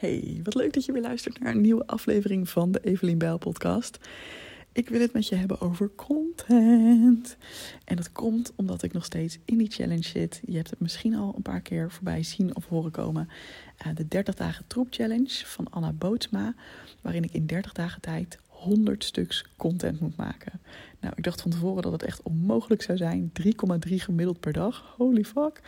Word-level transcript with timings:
Hey, 0.00 0.40
wat 0.42 0.54
leuk 0.54 0.72
dat 0.72 0.84
je 0.84 0.92
weer 0.92 1.02
luistert 1.02 1.40
naar 1.40 1.54
een 1.54 1.60
nieuwe 1.60 1.86
aflevering 1.86 2.48
van 2.48 2.72
de 2.72 2.80
Evelien 2.82 3.18
Bijl 3.18 3.38
podcast. 3.38 3.98
Ik 4.72 4.88
wil 4.88 5.00
het 5.00 5.12
met 5.12 5.28
je 5.28 5.34
hebben 5.34 5.60
over 5.60 5.90
content. 5.94 7.36
En 7.84 7.96
dat 7.96 8.12
komt 8.12 8.52
omdat 8.56 8.82
ik 8.82 8.92
nog 8.92 9.04
steeds 9.04 9.38
in 9.44 9.58
die 9.58 9.70
challenge 9.70 10.02
zit. 10.02 10.40
Je 10.46 10.56
hebt 10.56 10.70
het 10.70 10.80
misschien 10.80 11.14
al 11.14 11.32
een 11.36 11.42
paar 11.42 11.60
keer 11.60 11.90
voorbij 11.90 12.22
zien 12.22 12.56
of 12.56 12.66
horen 12.66 12.90
komen. 12.90 13.28
Uh, 13.86 13.94
de 13.94 14.08
30 14.08 14.34
dagen 14.34 14.64
troep 14.66 14.86
challenge 14.90 15.46
van 15.46 15.70
Anna 15.70 15.92
Bootsma. 15.92 16.54
Waarin 17.00 17.24
ik 17.24 17.32
in 17.32 17.46
30 17.46 17.72
dagen 17.72 18.00
tijd 18.00 18.38
100 18.46 19.04
stuks 19.04 19.44
content 19.56 20.00
moet 20.00 20.16
maken. 20.16 20.60
Nou, 21.00 21.14
ik 21.16 21.24
dacht 21.24 21.40
van 21.40 21.50
tevoren 21.50 21.82
dat 21.82 21.92
het 21.92 22.02
echt 22.02 22.22
onmogelijk 22.22 22.82
zou 22.82 22.98
zijn. 22.98 23.32
3,3 23.42 23.94
gemiddeld 23.94 24.40
per 24.40 24.52
dag. 24.52 24.94
Holy 24.96 25.24
fuck. 25.24 25.60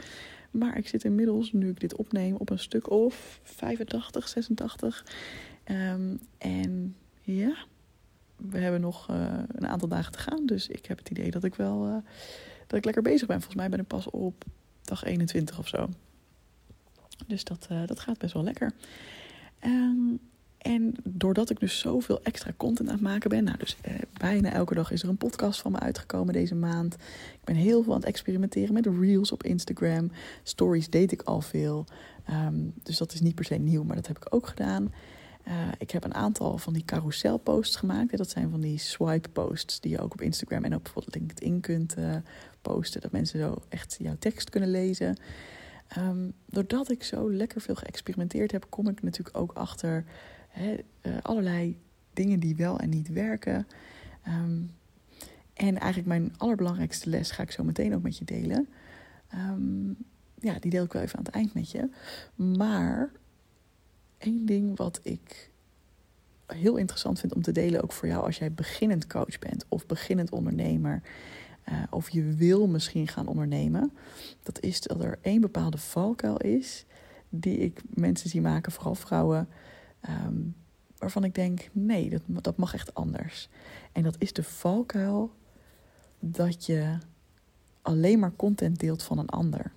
Maar 0.52 0.76
ik 0.76 0.88
zit 0.88 1.04
inmiddels, 1.04 1.52
nu 1.52 1.68
ik 1.68 1.80
dit 1.80 1.96
opneem, 1.96 2.34
op 2.36 2.50
een 2.50 2.58
stuk 2.58 2.90
of 2.90 3.40
85, 3.42 4.28
86. 4.28 5.06
Um, 5.70 6.20
en 6.38 6.96
ja, 7.20 7.54
we 8.36 8.58
hebben 8.58 8.80
nog 8.80 9.10
uh, 9.10 9.38
een 9.48 9.66
aantal 9.66 9.88
dagen 9.88 10.12
te 10.12 10.18
gaan. 10.18 10.46
Dus 10.46 10.68
ik 10.68 10.86
heb 10.86 10.98
het 10.98 11.10
idee 11.10 11.30
dat 11.30 11.44
ik 11.44 11.54
wel 11.54 11.86
uh, 11.86 11.96
dat 12.66 12.78
ik 12.78 12.84
lekker 12.84 13.02
bezig 13.02 13.26
ben. 13.26 13.36
Volgens 13.36 13.56
mij 13.60 13.68
ben 13.68 13.80
ik 13.80 13.86
pas 13.86 14.10
op 14.10 14.44
dag 14.82 15.04
21 15.04 15.58
of 15.58 15.68
zo. 15.68 15.88
Dus 17.26 17.44
dat, 17.44 17.68
uh, 17.72 17.86
dat 17.86 18.00
gaat 18.00 18.18
best 18.18 18.32
wel 18.32 18.44
lekker. 18.44 18.72
Um, 19.64 20.20
en 20.62 20.94
doordat 21.04 21.50
ik 21.50 21.60
dus 21.60 21.78
zoveel 21.78 22.22
extra 22.22 22.52
content 22.56 22.88
aan 22.88 22.94
het 22.94 23.02
maken 23.02 23.30
ben, 23.30 23.44
nou 23.44 23.58
dus 23.58 23.76
eh, 23.80 23.94
bijna 24.12 24.52
elke 24.52 24.74
dag 24.74 24.90
is 24.90 25.02
er 25.02 25.08
een 25.08 25.16
podcast 25.16 25.60
van 25.60 25.72
me 25.72 25.78
uitgekomen 25.78 26.32
deze 26.32 26.54
maand. 26.54 26.94
Ik 27.34 27.44
ben 27.44 27.54
heel 27.54 27.82
veel 27.82 27.92
aan 27.92 27.98
het 27.98 28.08
experimenteren 28.08 28.74
met 28.74 28.86
reels 28.86 29.32
op 29.32 29.42
Instagram. 29.42 30.10
Stories 30.42 30.90
deed 30.90 31.12
ik 31.12 31.22
al 31.22 31.40
veel. 31.40 31.86
Um, 32.30 32.72
dus 32.82 32.98
dat 32.98 33.12
is 33.12 33.20
niet 33.20 33.34
per 33.34 33.44
se 33.44 33.54
nieuw, 33.54 33.82
maar 33.82 33.96
dat 33.96 34.06
heb 34.06 34.16
ik 34.16 34.34
ook 34.34 34.46
gedaan. 34.46 34.92
Uh, 35.48 35.52
ik 35.78 35.90
heb 35.90 36.04
een 36.04 36.14
aantal 36.14 36.58
van 36.58 36.72
die 36.72 36.84
carousel 36.84 37.38
posts 37.38 37.76
gemaakt. 37.76 38.16
Dat 38.16 38.30
zijn 38.30 38.50
van 38.50 38.60
die 38.60 38.78
swipe 38.78 39.28
posts 39.28 39.80
die 39.80 39.90
je 39.90 40.00
ook 40.00 40.12
op 40.12 40.20
Instagram 40.20 40.64
en 40.64 40.74
op 40.74 40.82
bijvoorbeeld 40.82 41.14
LinkedIn 41.14 41.60
kunt 41.60 41.98
uh, 41.98 42.16
posten. 42.60 43.00
Dat 43.00 43.12
mensen 43.12 43.38
zo 43.38 43.56
echt 43.68 43.96
jouw 43.98 44.16
tekst 44.18 44.50
kunnen 44.50 44.70
lezen. 44.70 45.16
Um, 45.98 46.32
doordat 46.46 46.90
ik 46.90 47.02
zo 47.02 47.32
lekker 47.32 47.60
veel 47.60 47.74
geëxperimenteerd 47.74 48.52
heb, 48.52 48.66
kom 48.68 48.88
ik 48.88 49.02
natuurlijk 49.02 49.36
ook 49.36 49.52
achter 49.52 50.04
He, 50.52 50.84
uh, 51.02 51.16
allerlei 51.22 51.78
dingen 52.12 52.40
die 52.40 52.56
wel 52.56 52.78
en 52.78 52.88
niet 52.88 53.08
werken. 53.08 53.66
Um, 54.28 54.74
en 55.54 55.78
eigenlijk 55.78 56.08
mijn 56.08 56.34
allerbelangrijkste 56.36 57.10
les 57.10 57.30
ga 57.30 57.42
ik 57.42 57.50
zo 57.50 57.64
meteen 57.64 57.94
ook 57.94 58.02
met 58.02 58.18
je 58.18 58.24
delen. 58.24 58.68
Um, 59.34 59.96
ja, 60.40 60.58
die 60.58 60.70
deel 60.70 60.84
ik 60.84 60.92
wel 60.92 61.02
even 61.02 61.18
aan 61.18 61.24
het 61.24 61.34
eind 61.34 61.54
met 61.54 61.70
je. 61.70 61.88
Maar 62.34 63.10
één 64.18 64.46
ding 64.46 64.76
wat 64.76 65.00
ik 65.02 65.50
heel 66.46 66.76
interessant 66.76 67.20
vind 67.20 67.34
om 67.34 67.42
te 67.42 67.52
delen, 67.52 67.82
ook 67.82 67.92
voor 67.92 68.08
jou 68.08 68.24
als 68.24 68.38
jij 68.38 68.52
beginnend 68.52 69.06
coach 69.06 69.38
bent 69.38 69.64
of 69.68 69.86
beginnend 69.86 70.30
ondernemer. 70.30 71.02
Uh, 71.68 71.82
of 71.90 72.10
je 72.10 72.22
wil 72.22 72.66
misschien 72.66 73.08
gaan 73.08 73.26
ondernemen. 73.26 73.92
Dat 74.42 74.60
is 74.60 74.80
dat 74.80 75.04
er 75.04 75.18
één 75.20 75.40
bepaalde 75.40 75.78
valkuil 75.78 76.36
is 76.36 76.84
die 77.28 77.58
ik 77.58 77.80
mensen 77.94 78.30
zie 78.30 78.40
maken, 78.40 78.72
vooral 78.72 78.94
vrouwen 78.94 79.48
Um, 80.08 80.54
waarvan 80.98 81.24
ik 81.24 81.34
denk, 81.34 81.68
nee, 81.72 82.10
dat, 82.10 82.22
dat 82.26 82.56
mag 82.56 82.74
echt 82.74 82.94
anders. 82.94 83.48
En 83.92 84.02
dat 84.02 84.16
is 84.18 84.32
de 84.32 84.42
valkuil 84.42 85.34
dat 86.18 86.66
je 86.66 86.98
alleen 87.82 88.18
maar 88.18 88.36
content 88.36 88.80
deelt 88.80 89.02
van 89.02 89.18
een 89.18 89.28
ander. 89.28 89.72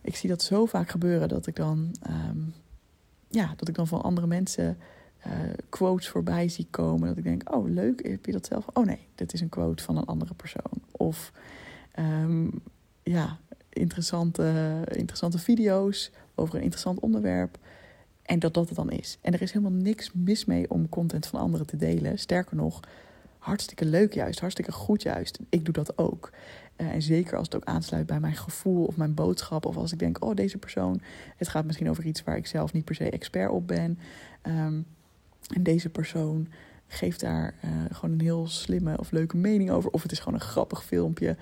Ik 0.00 0.16
zie 0.16 0.28
dat 0.28 0.42
zo 0.42 0.66
vaak 0.66 0.90
gebeuren 0.90 1.28
dat 1.28 1.46
ik 1.46 1.56
dan, 1.56 1.94
um, 2.10 2.54
ja, 3.28 3.54
dat 3.56 3.68
ik 3.68 3.74
dan 3.74 3.86
van 3.86 4.02
andere 4.02 4.26
mensen 4.26 4.78
uh, 5.26 5.32
quotes 5.68 6.08
voorbij 6.08 6.48
zie 6.48 6.66
komen. 6.70 7.08
Dat 7.08 7.16
ik 7.16 7.24
denk, 7.24 7.54
oh 7.54 7.68
leuk, 7.68 8.06
heb 8.08 8.26
je 8.26 8.32
dat 8.32 8.46
zelf? 8.46 8.66
Oh 8.72 8.84
nee, 8.84 9.06
dit 9.14 9.32
is 9.32 9.40
een 9.40 9.48
quote 9.48 9.82
van 9.82 9.96
een 9.96 10.04
andere 10.04 10.34
persoon. 10.34 10.82
Of 10.90 11.32
um, 11.98 12.50
ja, 13.02 13.38
interessante, 13.68 14.82
interessante 14.90 15.38
video's 15.38 16.10
over 16.34 16.54
een 16.54 16.62
interessant 16.62 17.00
onderwerp. 17.00 17.58
En 18.24 18.38
dat 18.38 18.54
dat 18.54 18.66
het 18.66 18.76
dan 18.76 18.90
is. 18.90 19.18
En 19.20 19.32
er 19.32 19.42
is 19.42 19.52
helemaal 19.52 19.78
niks 19.78 20.10
mis 20.12 20.44
mee 20.44 20.70
om 20.70 20.88
content 20.88 21.26
van 21.26 21.40
anderen 21.40 21.66
te 21.66 21.76
delen. 21.76 22.18
Sterker 22.18 22.56
nog, 22.56 22.80
hartstikke 23.38 23.84
leuk 23.84 24.14
juist, 24.14 24.40
hartstikke 24.40 24.72
goed 24.72 25.02
juist. 25.02 25.38
Ik 25.48 25.64
doe 25.64 25.74
dat 25.74 25.98
ook. 25.98 26.30
Uh, 26.76 26.88
en 26.88 27.02
zeker 27.02 27.36
als 27.36 27.46
het 27.46 27.56
ook 27.56 27.64
aansluit 27.64 28.06
bij 28.06 28.20
mijn 28.20 28.36
gevoel 28.36 28.84
of 28.84 28.96
mijn 28.96 29.14
boodschap. 29.14 29.66
Of 29.66 29.76
als 29.76 29.92
ik 29.92 29.98
denk, 29.98 30.24
oh 30.24 30.34
deze 30.34 30.58
persoon, 30.58 31.00
het 31.36 31.48
gaat 31.48 31.64
misschien 31.64 31.90
over 31.90 32.04
iets 32.04 32.22
waar 32.22 32.36
ik 32.36 32.46
zelf 32.46 32.72
niet 32.72 32.84
per 32.84 32.94
se 32.94 33.10
expert 33.10 33.50
op 33.50 33.66
ben. 33.66 33.98
Um, 34.42 34.86
en 35.54 35.62
deze 35.62 35.88
persoon 35.88 36.48
geeft 36.86 37.20
daar 37.20 37.54
uh, 37.64 37.70
gewoon 37.90 38.14
een 38.14 38.24
heel 38.24 38.46
slimme 38.46 38.98
of 38.98 39.10
leuke 39.10 39.36
mening 39.36 39.70
over. 39.70 39.90
Of 39.90 40.02
het 40.02 40.12
is 40.12 40.18
gewoon 40.18 40.34
een 40.34 40.46
grappig 40.46 40.84
filmpje. 40.84 41.36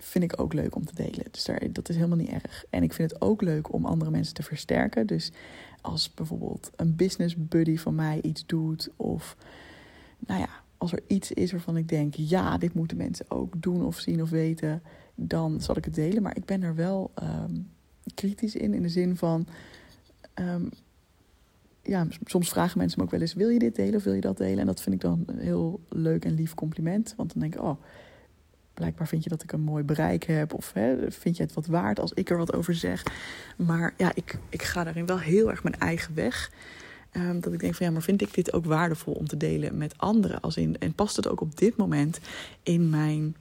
Vind 0.00 0.24
ik 0.24 0.40
ook 0.40 0.52
leuk 0.52 0.74
om 0.74 0.84
te 0.84 0.94
delen. 0.94 1.24
Dus 1.30 1.44
daar, 1.44 1.72
dat 1.72 1.88
is 1.88 1.96
helemaal 1.96 2.16
niet 2.16 2.30
erg. 2.30 2.64
En 2.70 2.82
ik 2.82 2.92
vind 2.92 3.10
het 3.10 3.20
ook 3.20 3.42
leuk 3.42 3.72
om 3.72 3.84
andere 3.84 4.10
mensen 4.10 4.34
te 4.34 4.42
versterken. 4.42 5.06
Dus 5.06 5.32
als 5.80 6.14
bijvoorbeeld 6.14 6.70
een 6.76 6.96
business 6.96 7.36
buddy 7.38 7.76
van 7.76 7.94
mij 7.94 8.20
iets 8.22 8.46
doet. 8.46 8.88
Of 8.96 9.36
nou 10.18 10.40
ja, 10.40 10.48
als 10.76 10.92
er 10.92 11.02
iets 11.06 11.32
is 11.32 11.52
waarvan 11.52 11.76
ik 11.76 11.88
denk, 11.88 12.14
ja, 12.14 12.58
dit 12.58 12.74
moeten 12.74 12.96
mensen 12.96 13.26
ook 13.28 13.62
doen 13.62 13.84
of 13.84 13.98
zien 13.98 14.22
of 14.22 14.30
weten, 14.30 14.82
dan 15.14 15.60
zal 15.60 15.76
ik 15.76 15.84
het 15.84 15.94
delen. 15.94 16.22
Maar 16.22 16.36
ik 16.36 16.44
ben 16.44 16.62
er 16.62 16.74
wel 16.74 17.10
um, 17.22 17.70
kritisch 18.14 18.56
in, 18.56 18.74
in 18.74 18.82
de 18.82 18.88
zin 18.88 19.16
van. 19.16 19.46
Um, 20.34 20.70
ja, 21.82 22.06
soms 22.24 22.48
vragen 22.48 22.78
mensen 22.78 22.98
me 22.98 23.04
ook 23.04 23.10
wel 23.10 23.20
eens: 23.20 23.34
wil 23.34 23.48
je 23.48 23.58
dit 23.58 23.74
delen 23.74 23.94
of 23.94 24.04
wil 24.04 24.12
je 24.12 24.20
dat 24.20 24.36
delen? 24.36 24.58
En 24.58 24.66
dat 24.66 24.80
vind 24.80 24.94
ik 24.94 25.00
dan 25.00 25.22
een 25.26 25.38
heel 25.38 25.80
leuk 25.88 26.24
en 26.24 26.34
lief 26.34 26.54
compliment. 26.54 27.14
Want 27.16 27.32
dan 27.32 27.42
denk 27.42 27.54
ik: 27.54 27.62
oh, 27.62 27.80
blijkbaar 28.78 29.08
vind 29.08 29.22
je 29.22 29.28
dat 29.28 29.42
ik 29.42 29.52
een 29.52 29.60
mooi 29.60 29.84
bereik 29.84 30.24
heb. 30.24 30.54
Of 30.54 30.72
hè, 30.72 31.10
vind 31.10 31.36
je 31.36 31.42
het 31.42 31.52
wat 31.52 31.66
waard 31.66 32.00
als 32.00 32.12
ik 32.12 32.30
er 32.30 32.36
wat 32.36 32.52
over 32.52 32.74
zeg. 32.74 33.02
Maar 33.56 33.94
ja, 33.96 34.10
ik, 34.14 34.38
ik 34.48 34.62
ga 34.62 34.84
daarin 34.84 35.06
wel 35.06 35.18
heel 35.18 35.50
erg 35.50 35.62
mijn 35.62 35.78
eigen 35.78 36.14
weg. 36.14 36.50
Um, 37.12 37.40
dat 37.40 37.52
ik 37.52 37.60
denk 37.60 37.74
van 37.74 37.86
ja, 37.86 37.92
maar 37.92 38.02
vind 38.02 38.22
ik 38.22 38.34
dit 38.34 38.52
ook 38.52 38.64
waardevol 38.64 39.12
om 39.12 39.28
te 39.28 39.36
delen 39.36 39.76
met 39.78 39.98
anderen? 39.98 40.40
Als 40.40 40.56
in, 40.56 40.76
en 40.78 40.92
past 40.92 41.16
het 41.16 41.28
ook 41.28 41.40
op 41.40 41.58
dit 41.58 41.76
moment 41.76 42.20
in 42.62 42.90
mijn, 42.90 43.36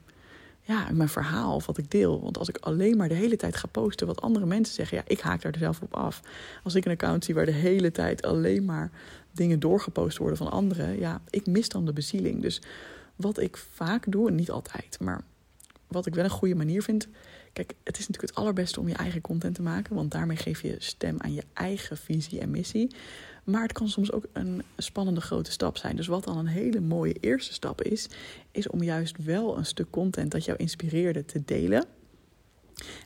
ja, 0.61 0.89
in 0.89 0.97
mijn 0.97 1.09
verhaal 1.09 1.55
of 1.55 1.65
wat 1.65 1.77
ik 1.77 1.91
deel? 1.91 2.21
Want 2.21 2.37
als 2.37 2.49
ik 2.49 2.57
alleen 2.57 2.97
maar 2.97 3.09
de 3.09 3.15
hele 3.15 3.35
tijd 3.35 3.55
ga 3.55 3.67
posten 3.67 4.07
wat 4.07 4.21
andere 4.21 4.45
mensen 4.45 4.75
zeggen, 4.75 4.97
ja, 4.97 5.03
ik 5.07 5.19
haak 5.19 5.41
daar 5.41 5.55
zelf 5.59 5.81
op 5.81 5.93
af. 5.93 6.21
Als 6.63 6.75
ik 6.75 6.85
een 6.85 6.91
account 6.91 7.25
zie 7.25 7.35
waar 7.35 7.45
de 7.45 7.51
hele 7.51 7.91
tijd 7.91 8.21
alleen 8.21 8.65
maar 8.65 8.91
dingen 9.31 9.59
doorgepost 9.59 10.17
worden 10.17 10.37
van 10.37 10.51
anderen, 10.51 10.99
ja, 10.99 11.21
ik 11.29 11.45
mis 11.45 11.69
dan 11.69 11.85
de 11.85 11.93
bezieling. 11.93 12.41
Dus 12.41 12.61
wat 13.17 13.39
ik 13.39 13.57
vaak 13.57 14.11
doe, 14.11 14.27
en 14.27 14.35
niet 14.35 14.51
altijd, 14.51 14.99
maar 14.99 15.23
wat 15.87 16.05
ik 16.05 16.15
wel 16.15 16.23
een 16.23 16.29
goede 16.29 16.55
manier 16.55 16.83
vind. 16.83 17.07
Kijk, 17.53 17.73
het 17.83 17.97
is 17.97 18.07
natuurlijk 18.07 18.33
het 18.33 18.43
allerbeste 18.43 18.79
om 18.79 18.87
je 18.87 18.95
eigen 18.95 19.21
content 19.21 19.55
te 19.55 19.61
maken, 19.61 19.95
want 19.95 20.11
daarmee 20.11 20.37
geef 20.37 20.61
je 20.61 20.75
stem 20.79 21.15
aan 21.17 21.33
je 21.33 21.43
eigen 21.53 21.97
visie 21.97 22.39
en 22.39 22.51
missie. 22.51 22.95
Maar 23.43 23.61
het 23.61 23.71
kan 23.71 23.89
soms 23.89 24.11
ook 24.11 24.25
een 24.33 24.63
spannende 24.77 25.21
grote 25.21 25.51
stap 25.51 25.77
zijn. 25.77 25.95
Dus 25.95 26.07
wat 26.07 26.23
dan 26.23 26.37
een 26.37 26.47
hele 26.47 26.79
mooie 26.79 27.13
eerste 27.13 27.53
stap 27.53 27.81
is, 27.81 28.09
is 28.51 28.69
om 28.69 28.83
juist 28.83 29.23
wel 29.23 29.57
een 29.57 29.65
stuk 29.65 29.89
content 29.89 30.31
dat 30.31 30.45
jou 30.45 30.57
inspireerde 30.57 31.25
te 31.25 31.41
delen. 31.45 31.85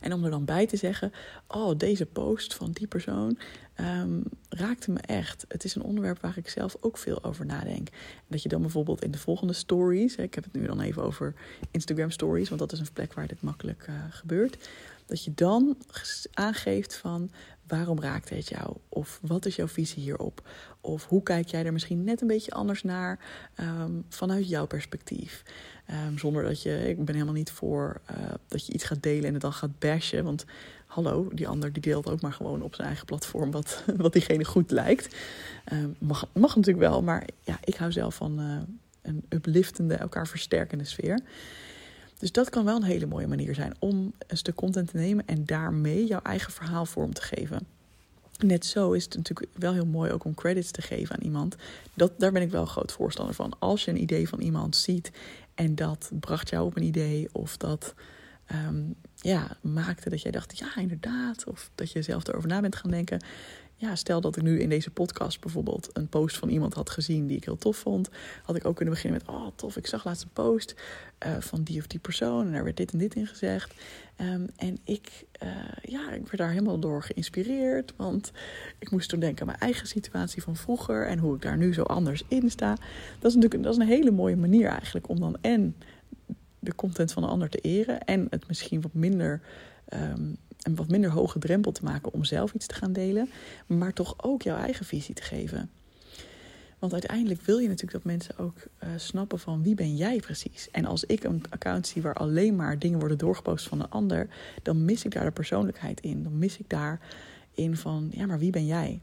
En 0.01 0.13
om 0.13 0.23
er 0.23 0.29
dan 0.29 0.45
bij 0.45 0.67
te 0.67 0.77
zeggen: 0.77 1.11
Oh, 1.47 1.77
deze 1.77 2.05
post 2.05 2.53
van 2.53 2.71
die 2.71 2.87
persoon 2.87 3.37
um, 3.79 4.23
raakte 4.49 4.91
me 4.91 4.99
echt. 4.99 5.45
Het 5.47 5.63
is 5.63 5.75
een 5.75 5.81
onderwerp 5.81 6.21
waar 6.21 6.37
ik 6.37 6.49
zelf 6.49 6.77
ook 6.79 6.97
veel 6.97 7.23
over 7.23 7.45
nadenk. 7.45 7.89
dat 8.27 8.43
je 8.43 8.49
dan 8.49 8.61
bijvoorbeeld 8.61 9.03
in 9.03 9.11
de 9.11 9.17
volgende 9.17 9.53
stories, 9.53 10.15
ik 10.15 10.35
heb 10.35 10.43
het 10.43 10.53
nu 10.53 10.65
dan 10.65 10.79
even 10.79 11.03
over 11.03 11.33
Instagram 11.71 12.11
stories, 12.11 12.47
want 12.47 12.61
dat 12.61 12.71
is 12.71 12.79
een 12.79 12.93
plek 12.93 13.13
waar 13.13 13.27
dit 13.27 13.41
makkelijk 13.41 13.85
uh, 13.89 13.95
gebeurt. 14.09 14.69
Dat 15.11 15.23
je 15.23 15.33
dan 15.33 15.77
aangeeft 16.33 16.95
van 16.95 17.31
waarom 17.67 18.01
raakte 18.01 18.35
het 18.35 18.47
jou? 18.47 18.75
Of 18.89 19.19
wat 19.21 19.45
is 19.45 19.55
jouw 19.55 19.67
visie 19.67 20.03
hierop? 20.03 20.49
Of 20.81 21.05
hoe 21.05 21.23
kijk 21.23 21.47
jij 21.47 21.65
er 21.65 21.73
misschien 21.73 22.03
net 22.03 22.21
een 22.21 22.27
beetje 22.27 22.51
anders 22.51 22.83
naar 22.83 23.19
um, 23.59 24.05
vanuit 24.09 24.49
jouw 24.49 24.65
perspectief? 24.65 25.43
Um, 26.07 26.17
zonder 26.17 26.43
dat 26.43 26.61
je, 26.61 26.89
ik 26.89 27.05
ben 27.05 27.13
helemaal 27.13 27.33
niet 27.33 27.51
voor 27.51 28.01
uh, 28.11 28.17
dat 28.47 28.65
je 28.65 28.73
iets 28.73 28.83
gaat 28.83 29.03
delen 29.03 29.25
en 29.25 29.33
het 29.33 29.41
dan 29.41 29.53
gaat 29.53 29.79
bashen. 29.79 30.23
Want 30.23 30.45
hallo, 30.85 31.29
die 31.33 31.47
ander 31.47 31.73
die 31.73 31.81
deelt 31.81 32.09
ook 32.09 32.21
maar 32.21 32.33
gewoon 32.33 32.61
op 32.61 32.75
zijn 32.75 32.87
eigen 32.87 33.05
platform 33.05 33.51
wat, 33.51 33.83
wat 33.97 34.13
diegene 34.13 34.45
goed 34.45 34.71
lijkt. 34.71 35.15
Um, 35.73 35.95
mag, 35.99 36.27
mag 36.33 36.55
natuurlijk 36.55 36.89
wel, 36.89 37.01
maar 37.01 37.27
ja, 37.41 37.57
ik 37.63 37.75
hou 37.75 37.91
zelf 37.91 38.15
van 38.15 38.41
uh, 38.41 38.57
een 39.01 39.25
upliftende, 39.29 39.95
elkaar 39.95 40.27
versterkende 40.27 40.85
sfeer. 40.85 41.19
Dus 42.21 42.31
dat 42.31 42.49
kan 42.49 42.65
wel 42.65 42.75
een 42.75 42.83
hele 42.83 43.05
mooie 43.05 43.27
manier 43.27 43.55
zijn 43.55 43.73
om 43.79 44.13
een 44.27 44.37
stuk 44.37 44.55
content 44.55 44.89
te 44.89 44.97
nemen 44.97 45.27
en 45.27 45.45
daarmee 45.45 46.05
jouw 46.05 46.21
eigen 46.21 46.53
verhaal 46.53 46.85
vorm 46.85 47.13
te 47.13 47.21
geven. 47.21 47.67
Net 48.39 48.65
zo 48.65 48.91
is 48.91 49.03
het 49.03 49.15
natuurlijk 49.15 49.51
wel 49.57 49.73
heel 49.73 49.85
mooi 49.85 50.11
ook 50.11 50.23
om 50.23 50.33
credits 50.33 50.71
te 50.71 50.81
geven 50.81 51.15
aan 51.15 51.23
iemand. 51.23 51.55
Dat, 51.93 52.11
daar 52.17 52.31
ben 52.31 52.41
ik 52.41 52.51
wel 52.51 52.65
groot 52.65 52.91
voorstander 52.91 53.35
van. 53.35 53.53
Als 53.59 53.85
je 53.85 53.91
een 53.91 54.01
idee 54.01 54.29
van 54.29 54.39
iemand 54.39 54.75
ziet 54.75 55.11
en 55.55 55.75
dat 55.75 56.11
bracht 56.19 56.49
jou 56.49 56.65
op 56.65 56.77
een 56.77 56.83
idee 56.83 57.29
of 57.31 57.57
dat 57.57 57.93
um, 58.53 58.95
ja, 59.15 59.57
maakte 59.61 60.09
dat 60.09 60.21
jij 60.21 60.31
dacht, 60.31 60.57
ja 60.57 60.75
inderdaad, 60.75 61.47
of 61.47 61.69
dat 61.75 61.91
je 61.91 62.01
zelf 62.01 62.27
erover 62.27 62.49
na 62.49 62.61
bent 62.61 62.75
gaan 62.75 62.91
denken. 62.91 63.23
ja, 63.75 63.95
stel 63.95 64.21
dat 64.21 64.37
ik 64.37 64.43
nu 64.43 64.59
in 64.59 64.69
deze 64.69 64.91
podcast 64.91 65.39
bijvoorbeeld 65.41 65.89
een 65.93 66.07
post 66.07 66.37
van 66.37 66.49
iemand 66.49 66.73
had 66.73 66.89
gezien 66.89 67.27
die 67.27 67.37
ik 67.37 67.45
heel 67.45 67.57
tof 67.57 67.77
vond, 67.77 68.09
had 68.43 68.55
ik 68.55 68.65
ook 68.65 68.75
kunnen 68.75 68.93
beginnen 68.93 69.21
met: 69.25 69.35
Oh, 69.35 69.47
tof, 69.55 69.77
ik 69.77 69.87
zag 69.87 70.05
laatst 70.05 70.23
een 70.23 70.29
post 70.33 70.75
uh, 71.25 71.31
van 71.39 71.63
die 71.63 71.79
of 71.79 71.87
die 71.87 71.99
persoon 71.99 72.45
en 72.45 72.51
daar 72.51 72.63
werd 72.63 72.77
dit 72.77 72.91
en 72.91 72.97
dit 72.97 73.15
in 73.15 73.27
gezegd. 73.27 73.73
Um, 74.21 74.47
en 74.55 74.77
ik, 74.83 75.25
uh, 75.43 75.49
ja, 75.81 76.11
ik 76.11 76.23
werd 76.23 76.37
daar 76.37 76.49
helemaal 76.49 76.79
door 76.79 77.03
geïnspireerd, 77.03 77.93
want 77.95 78.31
ik 78.79 78.91
moest 78.91 79.09
toen 79.09 79.19
denken 79.19 79.41
aan 79.41 79.47
mijn 79.47 79.59
eigen 79.59 79.87
situatie 79.87 80.43
van 80.43 80.55
vroeger 80.55 81.07
en 81.07 81.19
hoe 81.19 81.35
ik 81.35 81.41
daar 81.41 81.57
nu 81.57 81.73
zo 81.73 81.83
anders 81.83 82.23
in 82.27 82.49
sta. 82.49 82.75
Dat 83.19 83.29
is 83.29 83.35
natuurlijk 83.35 83.63
dat 83.63 83.73
is 83.73 83.79
een 83.79 83.87
hele 83.87 84.11
mooie 84.11 84.37
manier 84.37 84.67
eigenlijk 84.67 85.09
om 85.09 85.19
dan 85.19 85.37
en 85.41 85.75
de 86.61 86.75
content 86.75 87.11
van 87.11 87.23
een 87.23 87.29
ander 87.29 87.49
te 87.49 87.57
eren 87.57 88.05
en 88.05 88.27
het 88.29 88.47
misschien 88.47 88.81
wat 88.81 88.93
minder. 88.93 89.41
Um, 89.93 90.37
een 90.61 90.75
wat 90.75 90.87
minder 90.87 91.09
hoge 91.09 91.39
drempel 91.39 91.71
te 91.71 91.83
maken 91.83 92.13
om 92.13 92.23
zelf 92.23 92.53
iets 92.53 92.65
te 92.65 92.75
gaan 92.75 92.93
delen, 92.93 93.29
maar 93.65 93.93
toch 93.93 94.23
ook 94.23 94.41
jouw 94.41 94.57
eigen 94.57 94.85
visie 94.85 95.15
te 95.15 95.21
geven. 95.21 95.69
Want 96.79 96.93
uiteindelijk 96.93 97.41
wil 97.41 97.57
je 97.57 97.67
natuurlijk 97.67 98.03
dat 98.03 98.03
mensen 98.03 98.37
ook 98.37 98.55
uh, 98.57 98.89
snappen 98.95 99.39
van 99.39 99.63
wie 99.63 99.75
ben 99.75 99.95
jij 99.95 100.19
precies. 100.19 100.69
En 100.71 100.85
als 100.85 101.03
ik 101.03 101.23
een 101.23 101.43
account 101.49 101.87
zie 101.87 102.01
waar 102.01 102.13
alleen 102.13 102.55
maar 102.55 102.79
dingen 102.79 102.99
worden 102.99 103.17
doorgepost 103.17 103.67
van 103.67 103.79
een 103.79 103.89
ander, 103.89 104.27
dan 104.63 104.85
mis 104.85 105.05
ik 105.05 105.11
daar 105.11 105.25
de 105.25 105.31
persoonlijkheid 105.31 106.01
in. 106.01 106.23
Dan 106.23 106.37
mis 106.37 106.57
ik 106.57 106.69
daarin 106.69 107.77
van, 107.77 108.09
ja, 108.11 108.25
maar 108.25 108.39
wie 108.39 108.51
ben 108.51 108.65
jij? 108.65 109.01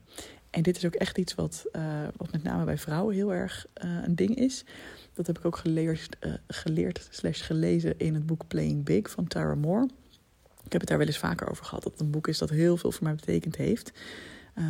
En 0.50 0.62
dit 0.62 0.76
is 0.76 0.86
ook 0.86 0.94
echt 0.94 1.18
iets 1.18 1.34
wat, 1.34 1.64
uh, 1.72 1.82
wat 2.16 2.32
met 2.32 2.42
name 2.42 2.64
bij 2.64 2.78
vrouwen 2.78 3.14
heel 3.14 3.32
erg 3.32 3.66
uh, 3.84 3.90
een 4.04 4.14
ding 4.14 4.34
is. 4.36 4.64
Dat 5.18 5.26
heb 5.26 5.38
ik 5.38 5.44
ook 5.44 5.56
geleerd, 5.56 6.08
geleerd 6.48 7.08
slash 7.10 7.46
gelezen 7.46 7.98
in 7.98 8.14
het 8.14 8.26
boek 8.26 8.46
Playing 8.48 8.84
Big 8.84 9.10
van 9.10 9.26
Tara 9.26 9.54
Moore. 9.54 9.88
Ik 10.64 10.72
heb 10.72 10.80
het 10.80 10.88
daar 10.88 10.98
wel 10.98 11.06
eens 11.06 11.18
vaker 11.18 11.50
over 11.50 11.64
gehad. 11.64 11.82
Dat 11.82 11.92
het 11.92 12.00
een 12.00 12.10
boek 12.10 12.28
is 12.28 12.38
dat 12.38 12.50
heel 12.50 12.76
veel 12.76 12.92
voor 12.92 13.04
mij 13.04 13.14
betekend 13.14 13.56
heeft. 13.56 13.92
Uh, 14.58 14.64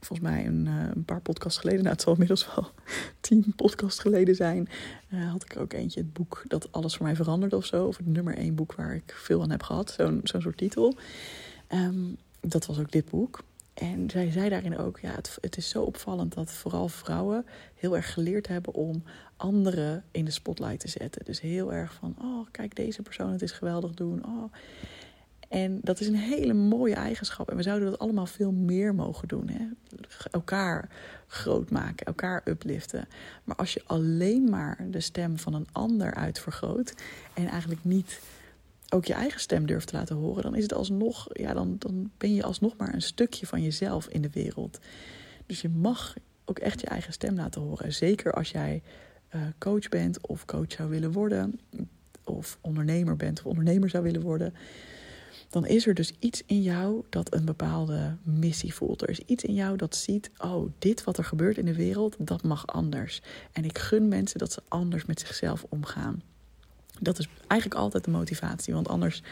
volgens 0.00 0.28
mij 0.28 0.46
een, 0.46 0.66
uh, 0.66 0.82
een, 0.94 1.04
paar 1.04 1.20
podcasts 1.20 1.58
geleden, 1.58 1.80
nou 1.80 1.92
het 1.92 2.02
zal 2.02 2.12
inmiddels 2.12 2.54
wel 2.54 2.70
tien 3.20 3.52
podcasts 3.56 4.00
geleden 4.00 4.34
zijn, 4.34 4.68
uh, 5.08 5.30
had 5.30 5.44
ik 5.44 5.56
ook 5.56 5.72
eentje 5.72 6.00
het 6.00 6.12
boek 6.12 6.44
dat 6.48 6.72
alles 6.72 6.96
voor 6.96 7.06
mij 7.06 7.16
veranderde 7.16 7.56
of 7.56 7.64
zo. 7.64 7.86
Of 7.86 7.96
het 7.96 8.06
nummer 8.06 8.36
één 8.36 8.54
boek 8.54 8.74
waar 8.74 8.94
ik 8.94 9.14
veel 9.16 9.42
aan 9.42 9.50
heb 9.50 9.62
gehad, 9.62 9.90
zo'n 9.90 10.20
zo'n 10.22 10.40
soort 10.40 10.56
titel. 10.56 10.96
Um, 11.72 12.16
dat 12.40 12.66
was 12.66 12.78
ook 12.78 12.90
dit 12.92 13.10
boek. 13.10 13.44
En 13.76 14.10
zij 14.10 14.30
zei 14.30 14.48
daarin 14.48 14.78
ook, 14.78 14.98
ja, 14.98 15.10
het, 15.14 15.38
het, 15.40 15.56
is 15.56 15.68
zo 15.68 15.82
opvallend 15.82 16.34
dat 16.34 16.52
vooral 16.52 16.88
vrouwen 16.88 17.46
heel 17.74 17.96
erg 17.96 18.12
geleerd 18.12 18.48
hebben 18.48 18.74
om 18.74 19.02
anderen 19.36 20.04
in 20.10 20.24
de 20.24 20.30
spotlight 20.30 20.80
te 20.80 20.88
zetten. 20.88 21.24
Dus 21.24 21.40
heel 21.40 21.72
erg 21.72 21.94
van, 21.94 22.16
oh, 22.20 22.46
kijk 22.50 22.76
deze 22.76 23.02
persoon, 23.02 23.32
het 23.32 23.42
is 23.42 23.52
geweldig 23.52 23.94
doen. 23.94 24.24
Oh. 24.26 24.52
En 25.48 25.80
dat 25.82 26.00
is 26.00 26.06
een 26.06 26.16
hele 26.16 26.52
mooie 26.52 26.94
eigenschap. 26.94 27.50
En 27.50 27.56
we 27.56 27.62
zouden 27.62 27.90
dat 27.90 27.98
allemaal 27.98 28.26
veel 28.26 28.52
meer 28.52 28.94
mogen 28.94 29.28
doen. 29.28 29.48
Hè? 29.48 29.66
Elkaar 30.30 30.88
groot 31.26 31.70
maken, 31.70 32.06
elkaar 32.06 32.42
upliften. 32.44 33.08
Maar 33.44 33.56
als 33.56 33.74
je 33.74 33.82
alleen 33.86 34.50
maar 34.50 34.86
de 34.90 35.00
stem 35.00 35.38
van 35.38 35.54
een 35.54 35.68
ander 35.72 36.14
uitvergroot 36.14 36.94
en 37.34 37.46
eigenlijk 37.46 37.84
niet 37.84 38.20
ook 38.88 39.04
je 39.04 39.12
eigen 39.12 39.40
stem 39.40 39.66
durft 39.66 39.86
te 39.86 39.96
laten 39.96 40.16
horen, 40.16 40.42
dan 40.42 40.54
is 40.54 40.62
het 40.62 40.74
alsnog, 40.74 41.26
ja, 41.32 41.54
dan, 41.54 41.76
dan 41.78 42.10
ben 42.18 42.34
je 42.34 42.42
alsnog 42.42 42.76
maar 42.76 42.94
een 42.94 43.02
stukje 43.02 43.46
van 43.46 43.62
jezelf 43.62 44.08
in 44.08 44.22
de 44.22 44.30
wereld. 44.32 44.78
Dus 45.46 45.60
je 45.60 45.68
mag 45.68 46.14
ook 46.44 46.58
echt 46.58 46.80
je 46.80 46.86
eigen 46.86 47.12
stem 47.12 47.34
laten 47.34 47.60
horen. 47.60 47.92
Zeker 47.92 48.32
als 48.32 48.50
jij 48.50 48.82
uh, 49.34 49.42
coach 49.58 49.88
bent 49.88 50.26
of 50.26 50.44
coach 50.44 50.72
zou 50.72 50.88
willen 50.88 51.12
worden, 51.12 51.60
of 52.24 52.58
ondernemer 52.60 53.16
bent 53.16 53.38
of 53.38 53.46
ondernemer 53.46 53.88
zou 53.88 54.02
willen 54.02 54.22
worden 54.22 54.54
dan 55.48 55.66
is 55.66 55.86
er 55.86 55.94
dus 55.94 56.12
iets 56.18 56.42
in 56.46 56.62
jou 56.62 57.04
dat 57.08 57.34
een 57.34 57.44
bepaalde 57.44 58.16
missie 58.22 58.74
voelt. 58.74 59.02
Er 59.02 59.10
is 59.10 59.18
iets 59.18 59.44
in 59.44 59.54
jou 59.54 59.76
dat 59.76 59.96
ziet, 59.96 60.30
oh, 60.38 60.70
dit 60.78 61.04
wat 61.04 61.18
er 61.18 61.24
gebeurt 61.24 61.58
in 61.58 61.64
de 61.64 61.74
wereld, 61.74 62.16
dat 62.18 62.42
mag 62.42 62.66
anders. 62.66 63.22
En 63.52 63.64
ik 63.64 63.78
gun 63.78 64.08
mensen 64.08 64.38
dat 64.38 64.52
ze 64.52 64.62
anders 64.68 65.04
met 65.04 65.20
zichzelf 65.20 65.64
omgaan. 65.68 66.22
Dat 67.00 67.18
is 67.18 67.28
eigenlijk 67.46 67.80
altijd 67.80 68.04
de 68.04 68.10
motivatie, 68.10 68.74
want 68.74 68.88
anders, 68.88 69.22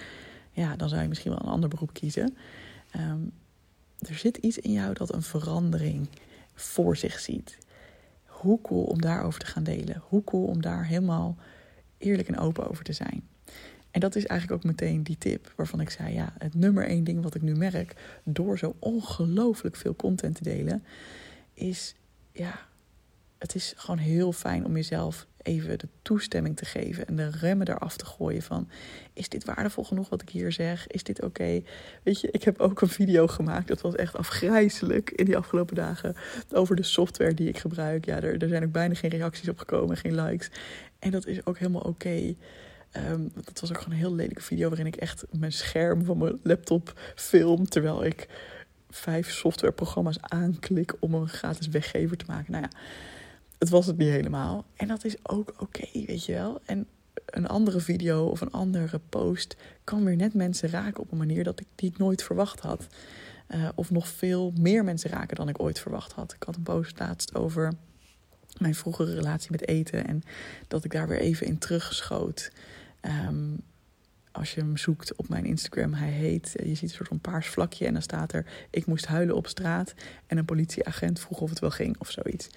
ja, 0.52 0.76
dan 0.76 0.88
zou 0.88 1.02
je 1.02 1.08
misschien 1.08 1.30
wel 1.30 1.40
een 1.40 1.52
ander 1.52 1.68
beroep 1.68 1.92
kiezen. 1.92 2.36
Um, 2.96 3.32
er 3.98 4.14
zit 4.14 4.36
iets 4.36 4.58
in 4.58 4.72
jou 4.72 4.94
dat 4.94 5.14
een 5.14 5.22
verandering 5.22 6.08
voor 6.54 6.96
zich 6.96 7.18
ziet. 7.18 7.58
Hoe 8.26 8.60
cool 8.60 8.84
om 8.84 9.00
daarover 9.00 9.40
te 9.40 9.46
gaan 9.46 9.64
delen. 9.64 10.02
Hoe 10.08 10.24
cool 10.24 10.46
om 10.46 10.62
daar 10.62 10.86
helemaal 10.86 11.36
eerlijk 11.98 12.28
en 12.28 12.38
open 12.38 12.70
over 12.70 12.84
te 12.84 12.92
zijn. 12.92 13.28
En 13.90 14.00
dat 14.00 14.16
is 14.16 14.26
eigenlijk 14.26 14.60
ook 14.60 14.70
meteen 14.70 15.02
die 15.02 15.18
tip 15.18 15.52
waarvan 15.56 15.80
ik 15.80 15.90
zei: 15.90 16.14
ja, 16.14 16.32
het 16.38 16.54
nummer 16.54 16.86
één 16.86 17.04
ding 17.04 17.22
wat 17.22 17.34
ik 17.34 17.42
nu 17.42 17.54
merk 17.54 18.20
door 18.24 18.58
zo 18.58 18.74
ongelooflijk 18.78 19.76
veel 19.76 19.96
content 19.96 20.34
te 20.34 20.42
delen, 20.42 20.84
is 21.54 21.94
ja, 22.32 22.66
het 23.44 23.54
is 23.54 23.74
gewoon 23.76 23.98
heel 23.98 24.32
fijn 24.32 24.64
om 24.64 24.74
jezelf 24.74 25.26
even 25.42 25.78
de 25.78 25.88
toestemming 26.02 26.56
te 26.56 26.64
geven 26.64 27.06
en 27.06 27.16
de 27.16 27.30
remmen 27.30 27.68
eraf 27.68 27.96
te 27.96 28.04
gooien 28.04 28.42
van 28.42 28.68
is 29.12 29.28
dit 29.28 29.44
waardevol 29.44 29.84
genoeg 29.84 30.08
wat 30.08 30.22
ik 30.22 30.28
hier 30.28 30.52
zeg? 30.52 30.86
Is 30.86 31.02
dit 31.02 31.22
oké? 31.22 31.62
Weet 32.02 32.20
je, 32.20 32.28
ik 32.30 32.44
heb 32.44 32.60
ook 32.60 32.80
een 32.80 32.88
video 32.88 33.26
gemaakt, 33.26 33.68
dat 33.68 33.80
was 33.80 33.94
echt 33.94 34.16
afgrijzelijk 34.16 35.10
in 35.10 35.24
die 35.24 35.36
afgelopen 35.36 35.74
dagen 35.74 36.16
over 36.52 36.76
de 36.76 36.82
software 36.82 37.34
die 37.34 37.48
ik 37.48 37.58
gebruik. 37.58 38.04
Ja, 38.04 38.20
er, 38.20 38.42
er 38.42 38.48
zijn 38.48 38.64
ook 38.64 38.72
bijna 38.72 38.94
geen 38.94 39.10
reacties 39.10 39.48
op 39.48 39.58
gekomen, 39.58 39.96
geen 39.96 40.14
likes. 40.14 40.50
En 40.98 41.10
dat 41.10 41.26
is 41.26 41.46
ook 41.46 41.58
helemaal 41.58 41.82
oké. 41.82 42.34
Um, 43.10 43.30
dat 43.34 43.60
was 43.60 43.70
ook 43.70 43.78
gewoon 43.78 43.92
een 43.92 44.04
heel 44.04 44.14
lelijke 44.14 44.42
video 44.42 44.68
waarin 44.68 44.86
ik 44.86 44.96
echt 44.96 45.24
mijn 45.30 45.52
scherm 45.52 46.04
van 46.04 46.18
mijn 46.18 46.40
laptop 46.42 47.00
film. 47.14 47.68
Terwijl 47.68 48.04
ik 48.04 48.28
vijf 48.90 49.30
softwareprogramma's 49.30 50.20
aanklik 50.20 50.94
om 51.00 51.14
een 51.14 51.28
gratis 51.28 51.68
weggever 51.68 52.16
te 52.16 52.24
maken. 52.28 52.52
Nou 52.52 52.64
ja, 52.64 52.78
het 53.64 53.72
was 53.72 53.86
het 53.86 53.96
niet 53.96 54.08
helemaal. 54.08 54.64
En 54.76 54.88
dat 54.88 55.04
is 55.04 55.16
ook 55.22 55.54
oké, 55.58 55.86
weet 55.92 56.24
je 56.24 56.32
wel. 56.32 56.60
En 56.64 56.86
een 57.26 57.46
andere 57.46 57.80
video 57.80 58.26
of 58.26 58.40
een 58.40 58.50
andere 58.50 59.00
post 59.08 59.56
kan 59.84 60.04
weer 60.04 60.16
net 60.16 60.34
mensen 60.34 60.68
raken 60.68 61.00
op 61.00 61.12
een 61.12 61.18
manier 61.18 61.44
dat 61.44 61.60
ik, 61.60 61.66
die 61.74 61.90
ik 61.90 61.98
nooit 61.98 62.22
verwacht 62.22 62.60
had. 62.60 62.86
Uh, 63.48 63.68
of 63.74 63.90
nog 63.90 64.08
veel 64.08 64.52
meer 64.58 64.84
mensen 64.84 65.10
raken 65.10 65.36
dan 65.36 65.48
ik 65.48 65.62
ooit 65.62 65.78
verwacht 65.78 66.12
had. 66.12 66.32
Ik 66.32 66.42
had 66.42 66.56
een 66.56 66.62
post 66.62 66.98
laatst 66.98 67.34
over 67.34 67.72
mijn 68.58 68.74
vroegere 68.74 69.14
relatie 69.14 69.50
met 69.50 69.68
eten 69.68 70.06
en 70.06 70.22
dat 70.68 70.84
ik 70.84 70.92
daar 70.92 71.08
weer 71.08 71.20
even 71.20 71.46
in 71.46 71.58
terugschoot. 71.58 72.52
Um, 73.26 73.62
als 74.32 74.54
je 74.54 74.60
hem 74.60 74.76
zoekt 74.76 75.16
op 75.16 75.28
mijn 75.28 75.44
Instagram, 75.44 75.92
hij 75.92 76.10
heet, 76.10 76.56
eh, 76.56 76.66
je 76.66 76.74
ziet 76.74 76.88
een 76.90 76.96
soort 76.96 77.08
van 77.08 77.20
paars 77.20 77.46
vlakje 77.46 77.86
en 77.86 77.92
dan 77.92 78.02
staat 78.02 78.32
er: 78.32 78.46
Ik 78.70 78.86
moest 78.86 79.06
huilen 79.06 79.36
op 79.36 79.46
straat 79.46 79.94
en 80.26 80.38
een 80.38 80.44
politieagent 80.44 81.20
vroeg 81.20 81.40
of 81.40 81.50
het 81.50 81.58
wel 81.58 81.70
ging 81.70 81.98
of 81.98 82.10
zoiets. 82.10 82.48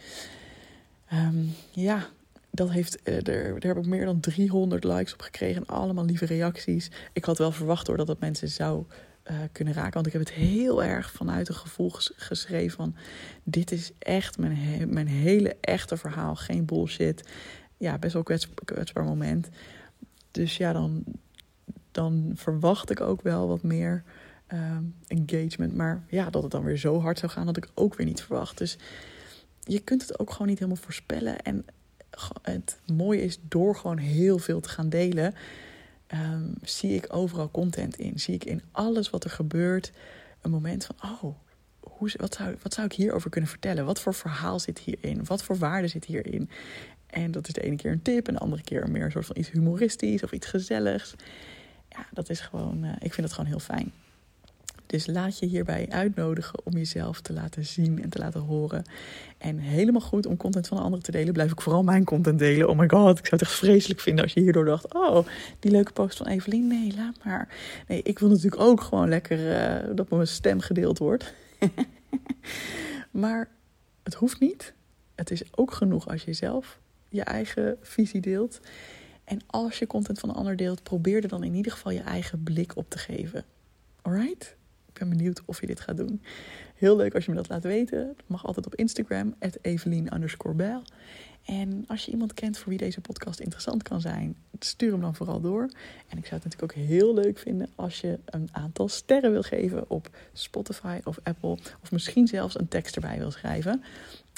Um, 1.13 1.53
ja, 1.71 2.07
dat 2.51 2.71
heeft, 2.71 2.99
uh, 3.03 3.15
er, 3.15 3.59
daar 3.59 3.75
heb 3.75 3.77
ik 3.77 3.85
meer 3.85 4.05
dan 4.05 4.19
300 4.19 4.83
likes 4.83 5.13
op 5.13 5.21
gekregen 5.21 5.61
en 5.61 5.75
allemaal 5.75 6.05
lieve 6.05 6.25
reacties. 6.25 6.91
Ik 7.13 7.25
had 7.25 7.37
wel 7.37 7.51
verwacht 7.51 7.87
hoor 7.87 7.97
dat 7.97 8.07
dat 8.07 8.19
mensen 8.19 8.49
zou 8.49 8.85
uh, 9.31 9.37
kunnen 9.51 9.73
raken, 9.73 9.93
want 9.93 10.05
ik 10.05 10.13
heb 10.13 10.21
het 10.21 10.31
heel 10.31 10.83
erg 10.83 11.11
vanuit 11.11 11.49
een 11.49 11.55
gevoel 11.55 11.89
geschreven 12.15 12.77
van: 12.77 12.95
Dit 13.43 13.71
is 13.71 13.91
echt 13.99 14.37
mijn, 14.37 14.93
mijn 14.93 15.07
hele 15.07 15.55
echte 15.61 15.97
verhaal, 15.97 16.35
geen 16.35 16.65
bullshit. 16.65 17.29
Ja, 17.77 17.97
best 17.97 18.13
wel 18.13 18.23
kwets 18.23 18.47
kwetsbaar 18.65 19.03
moment. 19.03 19.49
Dus 20.31 20.57
ja, 20.57 20.73
dan, 20.73 21.03
dan 21.91 22.31
verwacht 22.35 22.89
ik 22.89 23.01
ook 23.01 23.21
wel 23.21 23.47
wat 23.47 23.63
meer 23.63 24.03
uh, 24.53 24.77
engagement. 25.07 25.75
Maar 25.75 26.03
ja, 26.09 26.29
dat 26.29 26.43
het 26.43 26.51
dan 26.51 26.63
weer 26.63 26.77
zo 26.77 27.01
hard 27.01 27.19
zou 27.19 27.31
gaan, 27.31 27.45
had 27.45 27.57
ik 27.57 27.69
ook 27.73 27.95
weer 27.95 28.05
niet 28.05 28.21
verwacht. 28.21 28.57
Dus 28.57 28.77
je 29.67 29.79
kunt 29.79 30.01
het 30.01 30.19
ook 30.19 30.31
gewoon 30.31 30.47
niet 30.47 30.59
helemaal 30.59 30.81
voorspellen. 30.83 31.41
En 31.41 31.65
het 32.41 32.79
mooie 32.86 33.21
is, 33.21 33.39
door 33.41 33.75
gewoon 33.75 33.97
heel 33.97 34.38
veel 34.38 34.59
te 34.59 34.69
gaan 34.69 34.89
delen, 34.89 35.33
um, 36.13 36.53
zie 36.62 36.93
ik 36.93 37.13
overal 37.13 37.51
content 37.51 37.97
in. 37.97 38.19
Zie 38.19 38.33
ik 38.33 38.45
in 38.45 38.62
alles 38.71 39.09
wat 39.09 39.24
er 39.24 39.29
gebeurt 39.29 39.91
een 40.41 40.51
moment 40.51 40.86
van, 40.86 40.95
oh, 41.03 41.36
hoe, 41.79 42.12
wat, 42.17 42.36
zou, 42.36 42.55
wat 42.62 42.74
zou 42.74 42.88
ik 42.88 42.93
hierover 42.93 43.29
kunnen 43.29 43.50
vertellen? 43.50 43.86
Wat 43.86 44.01
voor 44.01 44.13
verhaal 44.13 44.59
zit 44.59 44.79
hierin? 44.79 45.25
Wat 45.25 45.43
voor 45.43 45.57
waarde 45.57 45.88
zit 45.88 46.05
hierin? 46.05 46.50
En 47.07 47.31
dat 47.31 47.47
is 47.47 47.53
de 47.53 47.62
ene 47.62 47.75
keer 47.75 47.91
een 47.91 48.01
tip 48.01 48.27
en 48.27 48.33
de 48.33 48.39
andere 48.39 48.63
keer 48.63 48.89
meer 48.89 49.03
een 49.03 49.12
soort 49.12 49.25
van 49.25 49.38
iets 49.38 49.51
humoristisch 49.51 50.24
of 50.24 50.31
iets 50.31 50.47
gezelligs. 50.47 51.15
Ja, 51.89 52.05
dat 52.12 52.29
is 52.29 52.39
gewoon, 52.39 52.86
uh, 52.86 52.91
ik 53.00 53.13
vind 53.13 53.27
het 53.27 53.36
gewoon 53.36 53.50
heel 53.50 53.59
fijn. 53.59 53.93
Dus 54.88 55.08
laat 55.08 55.39
je 55.39 55.46
hierbij 55.46 55.88
uitnodigen 55.89 56.60
om 56.63 56.74
jezelf 56.74 57.22
te 57.22 57.34
laten 57.34 57.65
zien 57.65 58.03
en 58.03 58.10
te 58.10 58.20
laten 58.20 58.41
horen. 58.41 58.84
En 59.38 59.58
helemaal 59.58 60.01
goed 60.01 60.25
om 60.25 60.38
content 60.38 60.67
van 60.67 60.77
anderen 60.77 61.03
te 61.03 61.12
delen, 61.12 61.34
blijf 61.34 61.51
ik 61.51 61.62
vooral 61.62 61.84
mijn 61.84 62.03
content 62.03 62.39
delen. 62.39 62.70
Oh 62.70 62.77
my 62.77 62.88
god, 62.89 63.20
ik 63.20 63.25
zou 63.25 63.39
het 63.39 63.41
echt 63.41 63.58
vreselijk 63.58 64.00
vinden 64.00 64.24
als 64.24 64.34
je 64.34 64.39
hierdoor 64.39 64.65
dacht: 64.65 64.94
oh, 64.94 65.27
die 65.60 65.72
leuke 65.72 65.91
post 65.91 66.17
van 66.17 66.27
Evelien. 66.27 66.67
Nee, 66.67 66.94
laat 66.96 67.24
maar. 67.24 67.48
Nee, 67.88 68.01
ik 68.03 68.20
wil 68.20 68.29
natuurlijk 68.29 68.62
ook 68.62 68.82
gewoon 68.82 69.10
lekker 69.10 69.39
uh, 69.39 69.96
dat 69.96 70.10
mijn 70.10 70.27
stem 70.27 70.60
gedeeld 70.60 70.98
wordt. 70.98 71.34
maar 73.12 73.50
het 74.03 74.13
hoeft 74.13 74.39
niet. 74.39 74.74
Het 75.15 75.32
is 75.32 75.44
ook 75.56 75.74
genoeg 75.74 76.08
als 76.08 76.24
je 76.24 76.34
zelf 76.34 76.79
je 77.10 77.24
eigen 77.24 77.77
visie 77.82 78.22
deelt. 78.22 78.60
En 79.24 79.39
als 79.48 79.79
je 79.79 79.88
content 79.88 80.20
van 80.20 80.29
een 80.29 80.36
ander 80.36 80.56
deelt, 80.56 80.84
probeer 80.84 81.24
er 81.24 81.27
dan 81.27 81.44
in 81.44 81.53
ieder 81.53 81.72
geval 81.72 81.91
je 81.91 82.01
eigen 82.01 82.44
blik 82.44 82.75
op 82.75 82.89
te 82.89 82.98
geven. 82.98 83.46
Alright? 84.01 84.56
Ben 85.00 85.10
benieuwd 85.10 85.42
of 85.46 85.62
je 85.62 85.68
dit 85.68 85.80
gaat 85.80 85.98
doen. 85.98 86.22
Heel 86.75 86.96
leuk 86.96 87.16
als 87.16 87.25
je 87.25 87.32
me 87.32 87.38
dat 87.38 87.50
laat 87.50 87.63
weten. 87.63 88.08
Dat 88.08 88.25
mag 88.27 88.46
altijd 88.46 88.66
op 88.66 88.75
Instagram, 88.75 89.36
Evelien 89.62 90.10
En 91.46 91.84
als 91.88 92.06
je 92.06 92.12
iemand 92.12 92.34
kent 92.34 92.58
voor 92.58 92.70
wie 92.70 92.77
deze 92.77 93.01
podcast 93.01 93.39
interessant 93.39 93.84
kan 93.84 94.01
zijn, 94.01 94.36
stuur 94.60 94.92
hem 94.92 95.01
dan 95.01 95.16
vooral 95.16 95.42
door. 95.42 95.70
En 96.08 96.18
ik 96.18 96.25
zou 96.25 96.42
het 96.42 96.44
natuurlijk 96.44 96.63
ook 96.72 96.86
heel 96.86 97.13
leuk 97.13 97.38
vinden 97.38 97.70
als 97.75 98.01
je 98.01 98.20
een 98.25 98.50
aantal 98.51 98.88
sterren 98.88 99.32
wil 99.32 99.44
geven 99.44 99.89
op 99.89 100.10
Spotify 100.34 101.00
of 101.04 101.20
Apple. 101.24 101.58
Of 101.82 101.92
misschien 101.92 102.27
zelfs 102.27 102.60
een 102.60 102.68
tekst 102.68 102.96
erbij 102.96 103.18
wil 103.18 103.32
schrijven. 103.32 103.84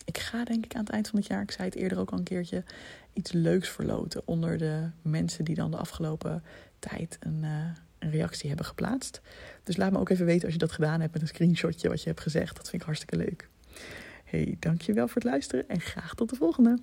Ik 0.05 0.17
ga 0.17 0.43
denk 0.43 0.65
ik 0.65 0.75
aan 0.75 0.83
het 0.83 0.89
eind 0.89 1.07
van 1.07 1.19
het 1.19 1.27
jaar, 1.27 1.41
ik 1.41 1.51
zei 1.51 1.67
het 1.67 1.77
eerder 1.77 1.99
ook 1.99 2.11
al 2.11 2.17
een 2.17 2.23
keertje, 2.23 2.63
iets 3.13 3.31
leuks 3.31 3.69
verloten 3.69 4.21
onder 4.25 4.57
de 4.57 4.89
mensen 5.01 5.45
die 5.45 5.55
dan 5.55 5.71
de 5.71 5.77
afgelopen 5.77 6.43
tijd 6.79 7.17
een, 7.19 7.39
uh, 7.43 7.49
een 7.99 8.11
reactie 8.11 8.47
hebben 8.47 8.65
geplaatst. 8.65 9.21
Dus 9.63 9.77
laat 9.77 9.91
me 9.91 9.99
ook 9.99 10.09
even 10.09 10.25
weten 10.25 10.43
als 10.43 10.53
je 10.53 10.59
dat 10.59 10.71
gedaan 10.71 11.01
hebt 11.01 11.13
met 11.13 11.21
een 11.21 11.27
screenshotje 11.27 11.89
wat 11.89 12.01
je 12.01 12.09
hebt 12.09 12.21
gezegd. 12.21 12.55
Dat 12.55 12.69
vind 12.69 12.81
ik 12.81 12.87
hartstikke 12.87 13.17
leuk. 13.17 13.49
Hey, 14.23 14.55
dankjewel 14.59 15.07
voor 15.07 15.21
het 15.21 15.31
luisteren 15.31 15.69
en 15.69 15.81
graag 15.81 16.13
tot 16.13 16.29
de 16.29 16.35
volgende. 16.35 16.77